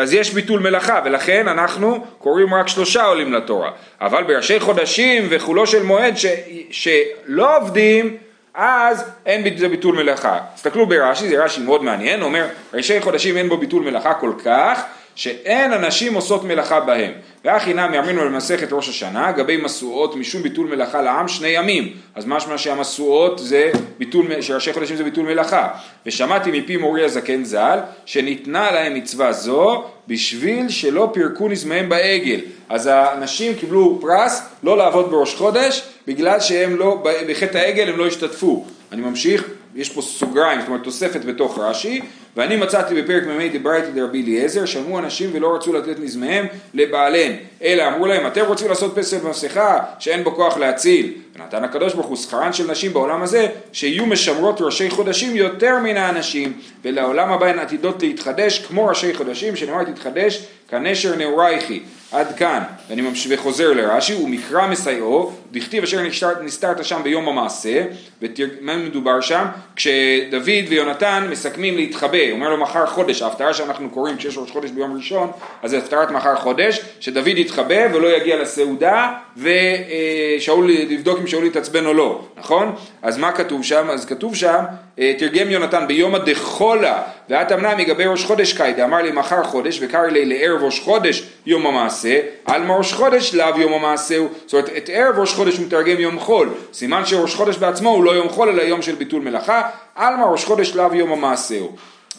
[0.00, 5.66] אז יש ביטול מלאכה ולכן אנחנו קוראים רק שלושה עולים לתורה אבל בראשי חודשים וחולו
[5.66, 6.26] של מועד ש,
[6.70, 8.16] שלא עובדים
[8.54, 10.38] אז אין זה ביטול מלאכה.
[10.54, 14.84] תסתכלו ברש"י, זה רש"י מאוד מעניין, אומר ראשי חודשים אין בו ביטול מלאכה כל כך
[15.20, 17.12] שאין אנשים עושות מלאכה בהם.
[17.44, 21.92] ואחי נמי אמרנו למסכת ראש השנה, גבי משואות משום ביטול מלאכה לעם שני ימים.
[22.14, 25.68] אז משמע שהמשואות זה ביטול, שראשי חודשים זה ביטול מלאכה.
[26.06, 32.40] ושמעתי מפי מורי הזקן ז"ל, שניתנה להם מצווה זו בשביל שלא פירקו נזמיהם בעגל.
[32.68, 38.06] אז האנשים קיבלו פרס לא לעבוד בראש חודש, בגלל שהם לא, בחטא העגל הם לא
[38.06, 38.66] השתתפו.
[38.92, 42.00] אני ממשיך, יש פה סוגריים, זאת אומרת תוספת בתוך רש"י,
[42.36, 47.88] ואני מצאתי בפרק מ"ה דברייתא דרבי אליעזר, שמעו אנשים ולא רצו לתת נזמיהם לבעליהם, אלא
[47.88, 51.12] אמרו להם, אתם רוצים לעשות פסל במסכה שאין בו כוח להציל.
[51.36, 55.96] ונתן הקדוש ברוך הוא שכרן של נשים בעולם הזה, שיהיו משמרות ראשי חודשים יותר מן
[55.96, 56.52] האנשים,
[56.84, 61.80] ולעולם הבא הן עתידות להתחדש כמו ראשי חודשים, שנאמר תתחדש כנשר נעורייכי.
[62.12, 66.00] עד כאן, ואני ממשיך וחוזר לרש"י, הוא מקרא מסייעו, דכתיב אשר
[66.42, 67.84] נסתרת שם ביום המעשה,
[68.22, 69.44] ומה מדובר שם?
[69.76, 74.96] כשדוד ויונתן מסכמים להתחבא, אומר לו מחר חודש, ההפטרה שאנחנו קוראים כשיש ראש חודש ביום
[74.96, 75.30] ראשון,
[75.62, 81.86] אז זה הפטרת מחר חודש, שדוד יתחבא ולא יגיע לסעודה, ושאול, לבדוק אם שאול יתעצבן
[81.86, 82.74] או לא, נכון?
[83.02, 83.90] אז מה כתוב שם?
[83.90, 84.64] אז כתוב שם,
[84.98, 89.78] אה, תרגם יונתן ביום הדחולה, ואת אמנם יגבי ראש חודש קיידה, אמר לי מחר חודש,
[89.82, 94.28] וקרא לי לערב ראש חודש יום המעשה, על מה ראש חודש לאו יום המעשה הוא,
[94.46, 98.10] זאת אומרת את ערב ראש חודש מתרגם יום חול, סימן שראש חודש בעצמו הוא לא
[98.10, 99.62] יום חול אלא יום של ביטול מלאכה,
[99.94, 101.70] על מה ראש חודש לאו יום המעשה הוא.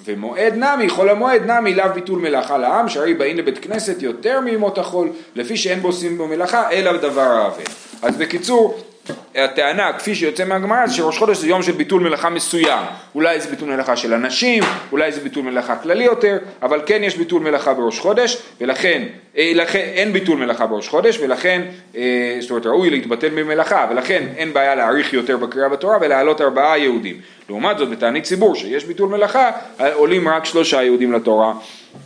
[0.06, 4.78] ומועד נמי, חול המועד נמי לאו ביטול מלאכה לעם, שהרי באים לבית כנסת יותר מימות
[4.78, 7.64] החול, לפי שאין בו עושים בו מלאכה, אלא בדבר העוול.
[8.02, 8.80] אז בקיצור,
[9.36, 12.86] הטענה כפי שיוצא מהגמרא זה שראש חודש זה יום של ביטול מלאכה מסוים.
[13.16, 17.18] אולי זה ביטול מלאכה של אנשים, אולי זה ביטול מלאכה כללי יותר אבל כן יש
[17.18, 19.04] ביטול מלאכה בראש חודש ולכן
[19.38, 21.62] אה, לכן, אין ביטול מלאכה בראש חודש ולכן
[21.96, 26.78] אה, זאת אומרת ראוי להתבטל במלאכה ולכן אין בעיה להאריך יותר בקריאה בתורה ולהעלות ארבעה
[26.78, 27.22] יהודים.
[27.50, 29.52] לעומת זאת בתענית ציבור שיש ביטול מלאכה
[29.94, 31.48] עולים רק שלושה יהודים לתורה.
[31.48, 32.00] אה,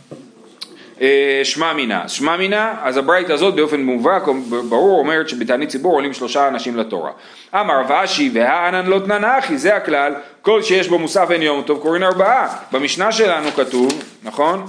[1.44, 2.08] שמע מינה.
[2.08, 4.22] שמע מינה, אז הברייתא הזאת באופן מובהק,
[4.68, 7.10] ברור, אומרת שבתענית ציבור עולים שלושה אנשים לתורה.
[7.54, 12.02] אמר ואשי והאנן לא תננחי, זה הכלל, כל שיש בו מוסף אין יום טוב קוראים
[12.02, 12.56] ארבעה.
[12.72, 14.66] במשנה שלנו כתוב, נכון?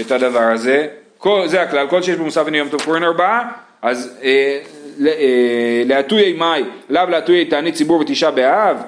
[0.00, 0.86] את הדבר הזה,
[1.18, 3.48] כל, זה הכלל, כל שיש בו מוסף אין יום טוב קוראים ארבעה,
[3.82, 4.60] אז אה,
[5.06, 8.82] אה, להטויי מאי, לאו להטויי תענית ציבור בתשעה באב,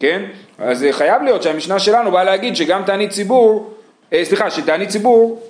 [0.00, 0.22] כן?
[0.58, 3.74] אז חייב להיות שהמשנה שלנו באה להגיד שגם תענית ציבור,
[4.12, 5.49] אה, סליחה, שתענית ציבור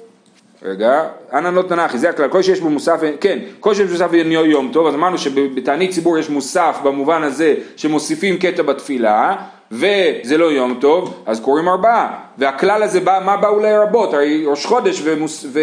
[0.63, 4.33] רגע, אנא לא תנחי, זה הכלל, כל שיש בו מוסף, כן, כל שיש מוסף אין
[4.33, 9.37] יום טוב, אז אמרנו שבתענית ציבור יש מוסף במובן הזה שמוסיפים קטע בתפילה,
[9.73, 14.15] וזה לא יום טוב, אז קוראים ארבעה, והכלל הזה בא, מה באו לרבות?
[14.15, 15.61] הרי ראש חודש ומוס, ו,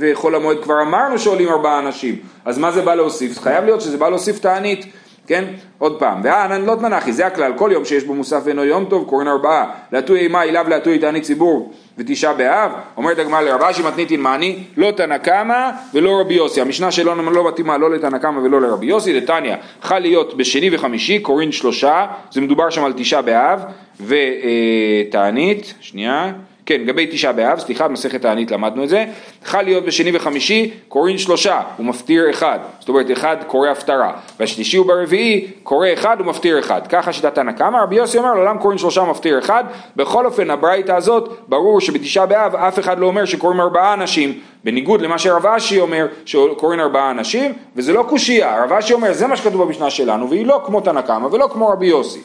[0.00, 3.38] וחול המועד כבר אמרנו שעולים ארבעה אנשים, אז מה זה בא להוסיף?
[3.38, 4.86] חייב להיות שזה בא להוסיף תענית.
[5.26, 5.44] כן?
[5.78, 9.04] עוד פעם, והענן לא תננחי, זה הכלל, כל יום שיש בו מוסף ואינו יום טוב,
[9.08, 14.20] קוראים ארבעה, להטוי אימה אליו להטוי תענית ציבור ותשעה באב, אומרת הגמרא לרב אשי מתניתין
[14.20, 18.60] מעני, לא תנא קמא ולא רבי יוסי, המשנה שלנו לא מתאימה לא לתנא קמא ולא
[18.60, 23.64] לרבי יוסי, לתניא, חל להיות בשני וחמישי, קוראים שלושה, זה מדובר שם על תשעה באב,
[24.00, 26.32] ותענית, שנייה
[26.66, 29.04] כן, לגבי תשעה באב, סליחה, במסכת תענית למדנו את זה,
[29.44, 34.78] חל להיות בשני וחמישי, קוראים שלושה, הוא מפטיר אחד, זאת אומרת אחד קורא הפטרה, והשלישי
[34.78, 39.04] וברביעי קורא אחד ומפטיר אחד, ככה שיטת תנא קמא, רבי יוסי אומר לעולם קוראים שלושה
[39.04, 39.64] מפטיר אחד,
[39.96, 45.00] בכל אופן הברייתא הזאת, ברור שבתשעה באב אף אחד לא אומר שקוראים ארבעה אנשים, בניגוד
[45.02, 49.36] למה שרב אשי אומר שקוראים ארבעה אנשים, וזה לא קושייה, רב אשי אומר זה מה
[49.36, 52.20] שכתוב במשנה שלנו, והיא לא כמו תנא קמא ולא כמו רבי יוסי.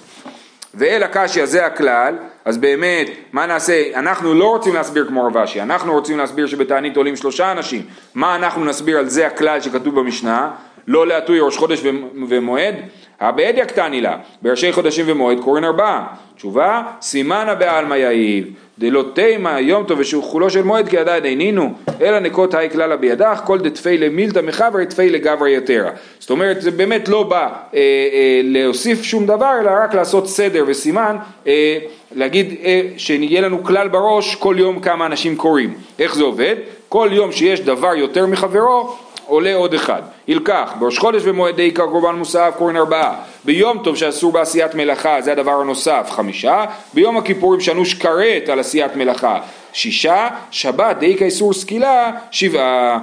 [0.73, 3.83] ואל הקשיא זה הכלל, אז באמת, מה נעשה?
[3.95, 7.81] אנחנו לא רוצים להסביר כמו רב אשי, אנחנו רוצים להסביר שבתענית עולים שלושה אנשים.
[8.15, 10.51] מה אנחנו נסביר על זה הכלל שכתוב במשנה?
[10.87, 11.81] לא להטוי ראש חודש
[12.29, 12.75] ומועד?
[13.19, 16.07] הבעד יקטני לה, בראשי חודשים ומועד קוראים ארבעה.
[16.35, 18.45] תשובה, סימנה בעלמא יאיב,
[18.79, 23.41] דלא תימא יום טוב ושחולו של מועד כי עדיין אינינו, אלא נקות היי כללה בידך,
[23.45, 25.89] כל דתפי למילתא מחבר תפי לגברי יתרה.
[26.19, 30.63] זאת אומרת, זה באמת לא בא אה, אה, להוסיף שום דבר, אלא רק לעשות סדר
[30.67, 31.15] וסימן,
[31.47, 31.77] אה,
[32.15, 35.73] להגיד אה, שיהיה לנו כלל בראש כל יום כמה אנשים קוראים.
[35.99, 36.55] איך זה עובד?
[36.89, 38.95] כל יום שיש דבר יותר מחברו,
[39.29, 40.01] עולה עוד אחד.
[40.27, 43.15] ילקח, בראש חודש ומועדי עיקר קורבן מוסף קוראים ארבעה.
[43.45, 46.65] ביום טוב שאסור בעשיית מלאכה, זה הדבר הנוסף, חמישה.
[46.93, 49.39] ביום הכיפורים שאנוש כרת על עשיית מלאכה,
[49.73, 50.27] שישה.
[50.51, 52.99] שבת דאיכא איסור סקילה, שבעה.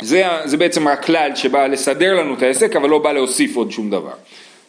[0.00, 3.90] זה, זה בעצם הכלל שבא לסדר לנו את העסק, אבל לא בא להוסיף עוד שום
[3.90, 4.12] דבר.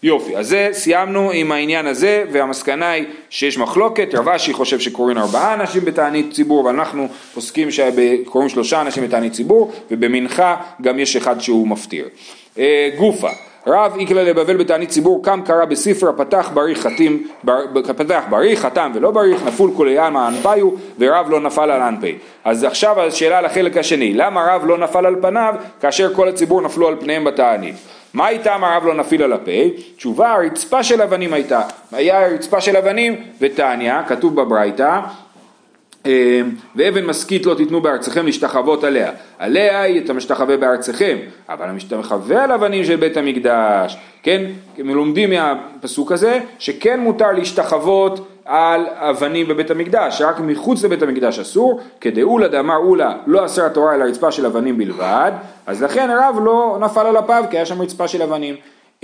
[0.04, 5.18] יופי, אז זה סיימנו עם העניין הזה, והמסקנה היא שיש מחלוקת, רב אשי חושב שקוראים
[5.18, 11.42] ארבעה אנשים בתענית ציבור, ואנחנו פוסקים שקוראים שלושה אנשים בתענית ציבור, ובמנחה גם יש אחד
[11.42, 12.06] שהוא מפטיר.
[12.58, 13.30] אה, גופה,
[13.68, 17.60] רב איקלה לבבל בתענית ציבור, קם קרא בספר פתח בריך חתים, בר,
[17.98, 22.18] פתח בריך, חתם ולא בריך, נפול כולי עלמא אנפיו, ורב לא נפל על אנפי.
[22.44, 26.88] אז עכשיו השאלה לחלק השני, למה רב לא נפל על פניו, כאשר כל הציבור נפלו
[26.88, 27.76] על פניהם בתענית?
[28.18, 29.52] מה איתה הרב לא נפיל על הפה?
[29.96, 31.62] תשובה, הרצפה של אבנים הייתה.
[31.92, 35.00] היה רצפה של אבנים ותניא, כתוב בברייתא,
[36.06, 36.42] אה,
[36.76, 39.12] ואבן משכית לא תיתנו בארצכם להשתחוות עליה.
[39.40, 41.18] עליה היא אתה משתחווה בארצכם,
[41.50, 43.98] אבל המשתחווה על אבנים של בית המקדש.
[44.24, 44.44] כן,
[44.78, 51.80] לומדים מהפסוק הזה, שכן מותר להשתחוות על אבנים בבית המקדש, רק מחוץ לבית המקדש אסור,
[52.02, 55.32] כדאולה דאמר אולה לא אסר התורה אלא רצפה של אבנים בלבד,
[55.68, 58.56] אז לכן הרב לא נפל על אפיו כי היה שם רצפה של אבנים.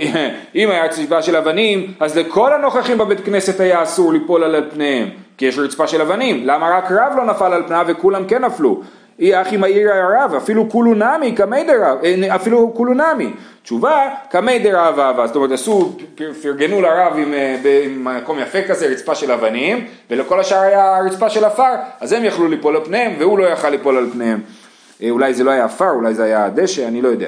[0.54, 5.08] אם היה רצפה של אבנים, אז לכל הנוכחים בבית כנסת היה אסור ליפול על פניהם,
[5.38, 6.46] כי יש רצפה של אבנים.
[6.46, 8.80] למה רק רב לא נפל על פניו וכולם כן נפלו?
[9.18, 13.30] אי אחי מהיר הרב, אפילו כולו נמי קמי דרב, אה, אפילו כולו נמי.
[13.62, 15.96] תשובה, קמי דרב אהבה, זאת אומרת עשו,
[16.42, 21.30] פרגנו לרב עם, אה, עם מקום יפה כזה, רצפה של אבנים, ולכל השאר היה רצפה
[21.30, 24.40] של עפר, אז הם יכלו ליפול על פניהם, והוא לא יכל ליפול על פניהם.
[25.02, 27.26] אה, אולי זה לא היה עפר, אולי זה היה דשא, אני לא יודע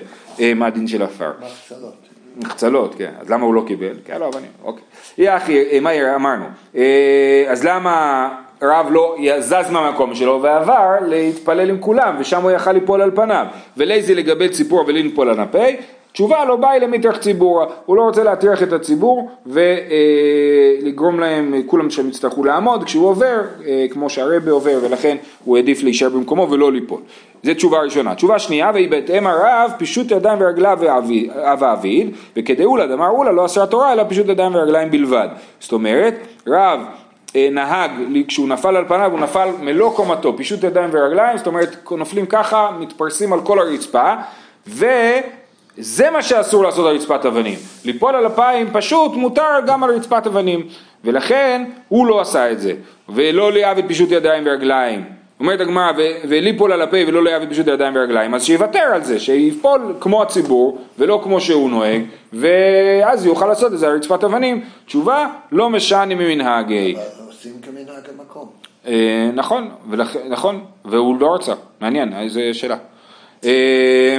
[0.56, 1.32] מה הדין של עפר.
[1.40, 1.94] מחצלות.
[2.36, 3.94] מחצלות, כן, אז למה הוא לא קיבל?
[4.04, 4.82] כי היה לו אבנים, אוקיי.
[5.18, 6.44] יא אחי, מה אמרנו?
[7.48, 8.28] אז למה
[8.62, 13.46] רב לא זז מהמקום שלו ועבר להתפלל עם כולם ושם הוא יכל ליפול על פניו
[13.76, 15.76] ולייזי לגבי ציפור ולנפול על הפי
[16.16, 22.08] תשובה לא באי למטרח ציבורה, הוא לא רוצה להטריח את הציבור ולגרום להם, כולם שהם
[22.08, 27.00] יצטרכו לעמוד כשהוא עובר, אה, כמו שהרבה עובר ולכן הוא העדיף להישאר במקומו ולא ליפול.
[27.42, 28.14] זו תשובה ראשונה.
[28.14, 30.78] תשובה שנייה, והיא בהתאם הרב פישוט ידיים ורגליו
[31.34, 35.28] אב האביד, וכדאולה דמר אולה לא אסרה תורה אלא פישוט ידיים ורגליים בלבד.
[35.60, 36.14] זאת אומרת,
[36.46, 37.05] רב אה,
[37.52, 37.90] נהג,
[38.28, 42.70] כשהוא נפל על פניו, הוא נפל מלוא קומתו, פישוט ידיים ורגליים, זאת אומרת נופלים ככה,
[42.80, 44.14] מתפרסים על כל הרצפה,
[44.66, 47.58] וזה מה שאסור לעשות על רצפת אבנים.
[47.84, 50.66] ליפול על אפיים פשוט מותר גם על רצפת אבנים,
[51.04, 52.72] ולכן הוא לא עשה את זה,
[53.08, 55.04] ולא ליאב את פישוט ידיים ורגליים.
[55.40, 55.92] אומרת הגמרא,
[56.28, 60.22] וליפול על הפה ולא ליאב את פישוט ידיים ורגליים, אז שיוותר על זה, שיפול כמו
[60.22, 64.60] הציבור ולא כמו שהוא נוהג, ואז יוכל לעשות את זה על רצפת אבנים.
[64.86, 66.96] תשובה, לא משנה ממנהגי.
[67.46, 68.48] עושים כמנהג המקום.
[68.86, 69.70] אה, נכון,
[70.28, 72.76] נכון, והוא לא רצה, מעניין, איזה שאלה.
[73.44, 74.18] אה,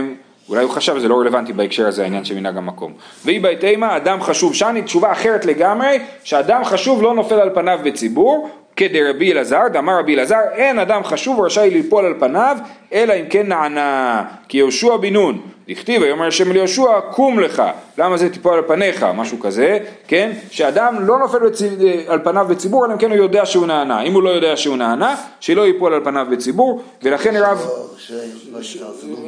[0.49, 2.93] אולי הוא חשב שזה לא רלוונטי בהקשר הזה העניין של מנהג המקום.
[3.25, 7.79] והיא בית אימה, אדם חשוב שאני, תשובה אחרת לגמרי, שאדם חשוב לא נופל על פניו
[7.83, 12.57] בציבור, כדרבי אלעזר, דאמר רבי אלעזר, אין אדם חשוב ורשאי ליפול על פניו,
[12.93, 17.63] אלא אם כן נענה, כי יהושע בן נון, דכתיב ויאמר השם ליהושע קום לך,
[17.97, 21.73] למה זה תיפול על פניך, משהו כזה, כן, שאדם לא נופל בציב,
[22.07, 24.77] על פניו בציבור, אלא אם כן הוא יודע שהוא נענה, אם הוא לא יודע שהוא
[24.77, 27.67] נענה, שלא ייפול על פניו בציבור, ולכן רב...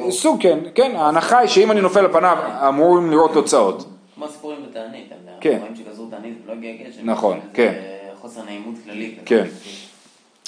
[0.09, 3.85] סוג כן, כן, ההנחה היא שאם אני נופל על פניו אמורים לראות תוצאות.
[4.15, 5.09] כמו הסיפורים בתענית,
[5.41, 5.59] כן.
[5.75, 7.01] שגזרו תענית ולא הגיע גשם.
[7.03, 7.73] נכון, כן.
[8.21, 9.19] חוסר נעימות כללית.
[9.25, 9.45] כן.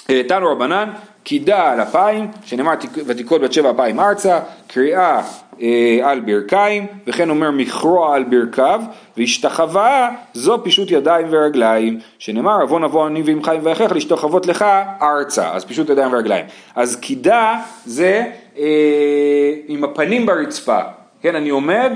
[0.10, 0.90] אה, תנו רבנן,
[1.24, 2.72] קידה על אפיים, שנאמר
[3.06, 5.22] ותיקות בת שבע אפיים ארצה, קריאה
[5.62, 8.82] אה, על ברכיים, וכן אומר מכרוע על ברכיו,
[9.18, 14.66] והשתחווה זו פישוט ידיים ורגליים, שנאמר אבוא נבוא אני חיים ואחיך להשתחוות לך
[15.02, 16.46] ארצה, אז פישוט ידיים ורגליים.
[16.76, 17.56] אז קידה
[17.86, 18.26] זה
[18.58, 20.80] אה, עם הפנים ברצפה,
[21.22, 21.92] כן, אני עומד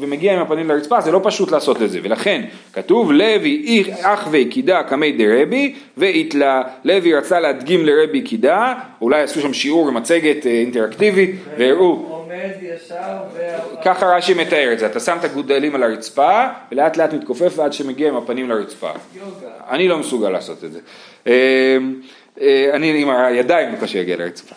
[0.00, 4.82] ומגיע עם הפנים לרצפה, זה לא פשוט לעשות את זה, ולכן כתוב לוי אחווי קידה
[4.82, 11.36] קמי דרבי ואיתלה, לוי רצה להדגים לרבי קידה, אולי עשו שם שיעור מצגת אה, אינטראקטיבית,
[11.58, 12.22] והראו,
[13.84, 17.72] ככה רש"י מתאר את זה, אתה שם את הגודלים על הרצפה ולאט לאט מתכופף עד
[17.72, 18.90] שמגיע עם הפנים לרצפה.
[19.70, 20.80] אני לא מסוגל לעשות את זה.
[22.40, 24.54] אה, אני עם הידיים בקושי אגיע לרצפה.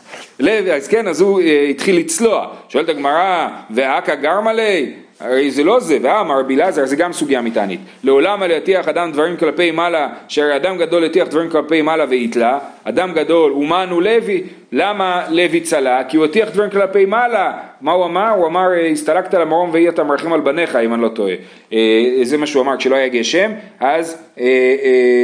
[0.74, 2.48] אז כן, אז הוא אה, התחיל לצלוע.
[2.70, 4.94] שואלת הגמרא, ואכא גרמה לי?
[5.20, 7.80] הרי זה לא זה, ואמר רבי אלעזר, זה גם סוגיה מתענית.
[8.04, 12.60] לעולם על יטיח אדם דברים כלפי מעלה, שהרי אדם גדול יטיח דברים כלפי מעלה ויתלה,
[12.84, 16.04] אדם גדול, אומן הוא לוי, למה לוי צלה?
[16.04, 17.54] כי הוא יטיח דברים כלפי מעלה.
[17.82, 18.30] מה הוא אמר?
[18.30, 21.34] הוא אמר, הסתלקת למרום ואי אתה מרחם על בניך, אם אני לא טועה.
[21.74, 21.80] אה,
[22.24, 24.18] זה מה שהוא אמר כשלא היה גשם, אז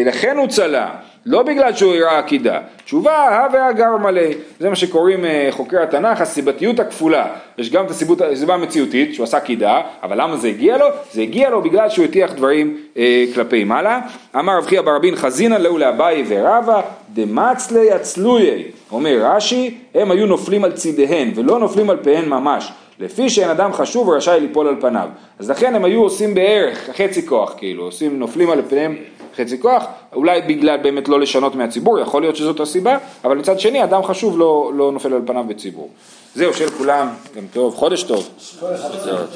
[0.05, 0.89] לכן הוא צלה.
[1.25, 4.21] לא בגלל שהוא הראה עקידה, תשובה הווה גר מלא,
[4.59, 9.23] זה מה שקוראים אה, חוקרי התנ"ך הסיבתיות הכפולה, יש גם את הסיבות, הסיבה המציאותית שהוא
[9.23, 10.85] עשה עקידה, אבל למה זה הגיע לו?
[11.11, 13.99] זה הגיע לו בגלל שהוא הטיח דברים אה, כלפי מעלה,
[14.39, 16.81] אמר רב חייא ברבין חזינא להו לאביי ורבא
[17.13, 23.29] דמצלי עצלויי, אומר רש"י, הם היו נופלים על צידיהן ולא נופלים על פיהן ממש, לפי
[23.29, 25.09] שאין אדם חשוב ורשאי ליפול על פניו.
[25.39, 28.95] אז לכן הם היו עושים בערך חצי כוח, כאילו, עושים, נופלים על פניהם
[29.37, 33.83] חצי כוח, אולי בגלל באמת לא לשנות מהציבור, יכול להיות שזאת הסיבה, אבל מצד שני
[33.83, 35.89] אדם חשוב לא, לא נופל על פניו בציבור.
[36.35, 38.29] זהו, של כולם, גם טוב, חודש טוב.